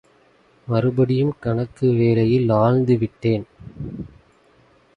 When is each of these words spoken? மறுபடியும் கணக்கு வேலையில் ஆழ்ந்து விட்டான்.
மறுபடியும் 0.67 1.33
கணக்கு 1.39 1.87
வேலையில் 1.91 2.49
ஆழ்ந்து 2.49 2.97
விட்டான். 2.97 3.45